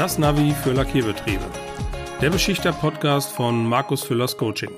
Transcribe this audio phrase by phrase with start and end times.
[0.00, 1.44] Das Navi für Lackierbetriebe.
[2.22, 4.70] Der Beschichter-Podcast von Markus Füllers Coaching.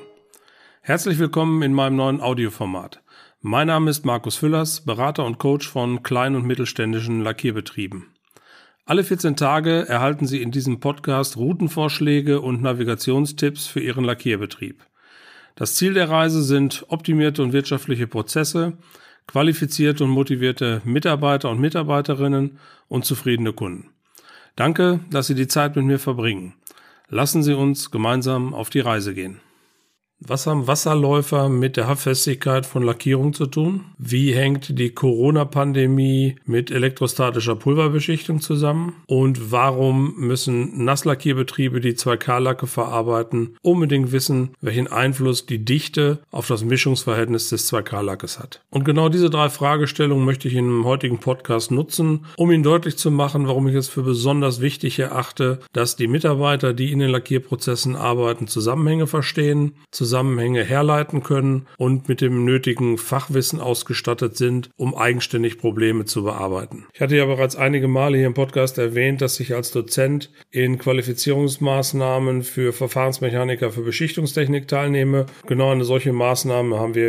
[0.81, 3.01] Herzlich willkommen in meinem neuen Audioformat.
[3.41, 8.07] Mein Name ist Markus Füllers, Berater und Coach von kleinen und mittelständischen Lackierbetrieben.
[8.85, 14.85] Alle 14 Tage erhalten Sie in diesem Podcast Routenvorschläge und Navigationstipps für Ihren Lackierbetrieb.
[15.55, 18.73] Das Ziel der Reise sind optimierte und wirtschaftliche Prozesse,
[19.29, 22.59] qualifizierte und motivierte Mitarbeiter und Mitarbeiterinnen
[22.89, 23.93] und zufriedene Kunden.
[24.57, 26.55] Danke, dass Sie die Zeit mit mir verbringen.
[27.09, 29.41] Lassen Sie uns gemeinsam auf die Reise gehen.
[30.25, 33.87] Was haben Wasserläufer mit der Haftfestigkeit von Lackierung zu tun?
[33.99, 38.95] Wie hängt die Corona-Pandemie mit elektrostatischer Pulverbeschichtung zusammen?
[39.07, 46.63] Und warum müssen Nasslackierbetriebe, die 2K-Lacke verarbeiten, unbedingt wissen, welchen Einfluss die Dichte auf das
[46.63, 48.61] Mischungsverhältnis des 2K-Lackes hat?
[48.71, 52.97] Und genau diese drei Fragestellungen möchte ich in dem heutigen Podcast nutzen, um Ihnen deutlich
[52.97, 57.11] zu machen, warum ich es für besonders wichtig erachte, dass die Mitarbeiter, die in den
[57.11, 59.73] Lackierprozessen arbeiten, Zusammenhänge verstehen,
[60.13, 66.85] Zusammenhänge herleiten können und mit dem nötigen Fachwissen ausgestattet sind, um eigenständig Probleme zu bearbeiten.
[66.93, 70.77] Ich hatte ja bereits einige Male hier im Podcast erwähnt, dass ich als Dozent in
[70.77, 75.25] Qualifizierungsmaßnahmen für Verfahrensmechaniker für Beschichtungstechnik teilnehme.
[75.47, 77.09] Genau eine solche Maßnahme haben wir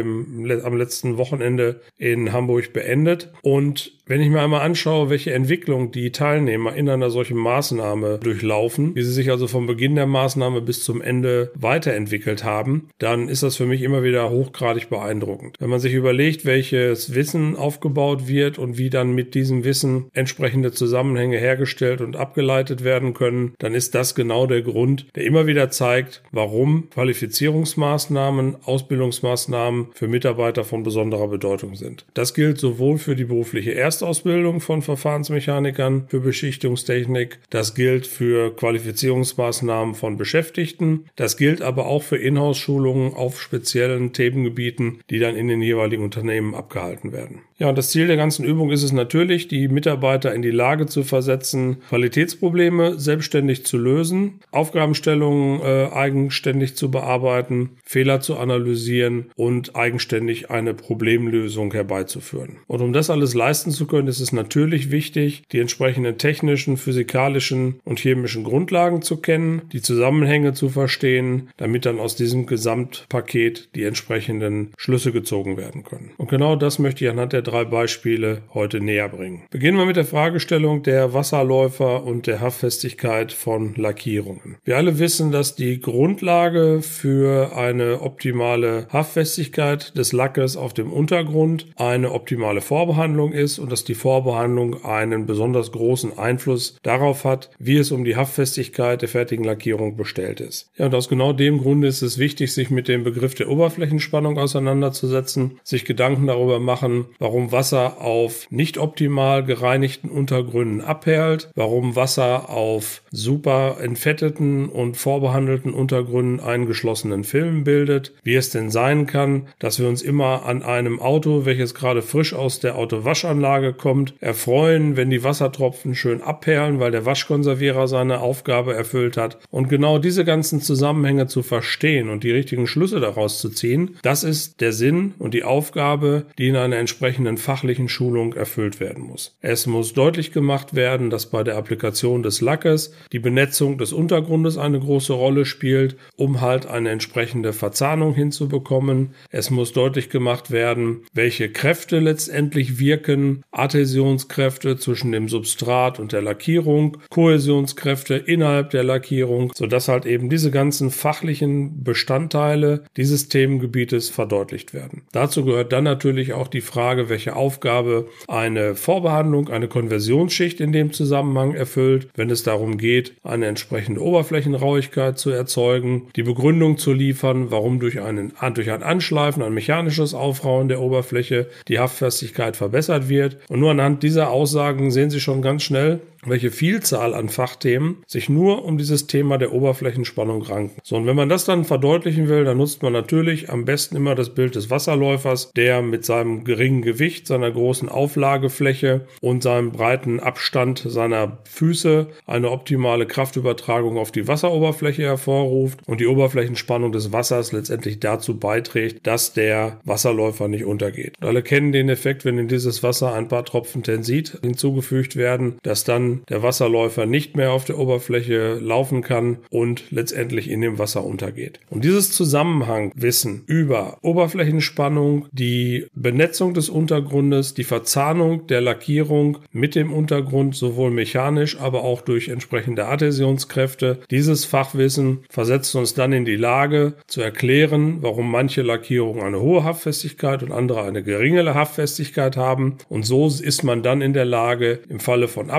[0.66, 6.12] am letzten Wochenende in Hamburg beendet und wenn ich mir einmal anschaue, welche Entwicklung die
[6.12, 10.84] Teilnehmer in einer solchen Maßnahme durchlaufen, wie sie sich also vom Beginn der Maßnahme bis
[10.84, 15.56] zum Ende weiterentwickelt haben, dann ist das für mich immer wieder hochgradig beeindruckend.
[15.60, 20.74] Wenn man sich überlegt, welches Wissen aufgebaut wird und wie dann mit diesem Wissen entsprechende
[20.74, 25.70] Zusammenhänge hergestellt und abgeleitet werden können, dann ist das genau der Grund, der immer wieder
[25.70, 32.06] zeigt, warum Qualifizierungsmaßnahmen, Ausbildungsmaßnahmen für Mitarbeiter von besonderer Bedeutung sind.
[32.14, 37.38] Das gilt sowohl für die berufliche Erst Erstausbildung von Verfahrensmechanikern für Beschichtungstechnik.
[37.52, 41.06] Das gilt für Qualifizierungsmaßnahmen von Beschäftigten.
[41.16, 46.56] Das gilt aber auch für Inhouse-Schulungen auf speziellen Themengebieten, die dann in den jeweiligen Unternehmen
[46.56, 47.44] abgehalten werden.
[47.64, 50.86] Ja, und das Ziel der ganzen Übung ist es natürlich, die Mitarbeiter in die Lage
[50.86, 59.78] zu versetzen, Qualitätsprobleme selbstständig zu lösen, Aufgabenstellungen äh, eigenständig zu bearbeiten, Fehler zu analysieren und
[59.78, 62.58] eigenständig eine Problemlösung herbeizuführen.
[62.68, 67.80] Und um das alles leisten zu können, ist es natürlich wichtig, die entsprechenden technischen, physikalischen
[67.86, 73.86] und chemischen Grundlagen zu kennen, die Zusammenhänge zu verstehen, damit dann aus diesem Gesamtpaket die
[73.86, 76.12] entsprechenden Schlüsse gezogen werden können.
[76.18, 79.44] Und genau das möchte ich anhand der drei Beispiele heute näher bringen.
[79.52, 84.58] Beginnen wir mit der Fragestellung der Wasserläufer und der Haftfestigkeit von Lackierungen.
[84.64, 91.68] Wir alle wissen, dass die Grundlage für eine optimale Haftfestigkeit des Lackes auf dem Untergrund
[91.76, 97.78] eine optimale Vorbehandlung ist und dass die Vorbehandlung einen besonders großen Einfluss darauf hat, wie
[97.78, 100.72] es um die Haftfestigkeit der fertigen Lackierung bestellt ist.
[100.76, 104.40] Ja, und aus genau dem Grunde ist es wichtig, sich mit dem Begriff der Oberflächenspannung
[104.40, 111.96] auseinanderzusetzen, sich Gedanken darüber machen, warum warum Wasser auf nicht optimal gereinigten Untergründen abperlt, warum
[111.96, 119.08] Wasser auf super entfetteten und vorbehandelten Untergründen einen geschlossenen Film bildet, wie es denn sein
[119.08, 124.14] kann, dass wir uns immer an einem Auto, welches gerade frisch aus der Autowaschanlage kommt,
[124.20, 129.40] erfreuen, wenn die Wassertropfen schön abperlen, weil der Waschkonservierer seine Aufgabe erfüllt hat.
[129.50, 134.24] Und genau diese ganzen Zusammenhänge zu verstehen und die richtigen Schlüsse daraus zu ziehen, das
[134.24, 139.04] ist der Sinn und die Aufgabe, die in einer entsprechenden entsprechenden fachlichen Schulung erfüllt werden
[139.04, 139.38] muss.
[139.42, 144.58] Es muss deutlich gemacht werden, dass bei der Applikation des Lackes die Benetzung des Untergrundes
[144.58, 149.14] eine große Rolle spielt, um halt eine entsprechende Verzahnung hinzubekommen.
[149.30, 156.22] Es muss deutlich gemacht werden, welche Kräfte letztendlich wirken, Adhäsionskräfte zwischen dem Substrat und der
[156.22, 164.74] Lackierung, Kohäsionskräfte innerhalb der Lackierung, sodass halt eben diese ganzen fachlichen Bestandteile dieses Themengebietes verdeutlicht
[164.74, 165.04] werden.
[165.12, 170.92] Dazu gehört dann natürlich auch die Frage, welche Aufgabe eine Vorbehandlung, eine Konversionsschicht in dem
[170.94, 177.52] Zusammenhang erfüllt, wenn es darum geht, eine entsprechende Oberflächenrauigkeit zu erzeugen, die Begründung zu liefern,
[177.52, 183.38] warum durch, einen, durch ein Anschleifen, ein mechanisches Aufrauen der Oberfläche die Haftfestigkeit verbessert wird.
[183.48, 188.30] Und nur anhand dieser Aussagen sehen Sie schon ganz schnell, welche Vielzahl an Fachthemen sich
[188.30, 190.80] nur um dieses Thema der Oberflächenspannung ranken.
[190.84, 194.16] So, und wenn man das dann verdeutlichen will, dann nutzt man natürlich am besten immer
[194.16, 200.20] das Bild des Wasserläufers, der mit seinem geringen Gewicht, seiner großen Auflagefläche und seinem breiten
[200.20, 207.52] Abstand seiner Füße eine optimale Kraftübertragung auf die Wasseroberfläche hervorruft und die Oberflächenspannung des Wassers
[207.52, 211.16] letztendlich dazu beiträgt, dass der Wasserläufer nicht untergeht.
[211.20, 215.58] Und alle kennen den Effekt, wenn in dieses Wasser ein paar Tropfen Tensit hinzugefügt werden,
[215.64, 220.80] dass dann der Wasserläufer nicht mehr auf der Oberfläche laufen kann und letztendlich in dem
[220.80, 221.60] Wasser untergeht.
[221.70, 229.92] Und dieses Zusammenhangwissen über Oberflächenspannung, die Benetzung des Untergrundes, die Verzahnung der Lackierung mit dem
[229.92, 236.36] Untergrund, sowohl mechanisch, aber auch durch entsprechende Adhäsionskräfte, dieses Fachwissen versetzt uns dann in die
[236.36, 242.78] Lage zu erklären, warum manche Lackierungen eine hohe Haftfestigkeit und andere eine geringere Haftfestigkeit haben.
[242.90, 245.50] Und so ist man dann in der Lage, im Falle von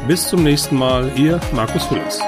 [0.06, 2.20] Bis zum nächsten Mal, Ihr Markus Füllers.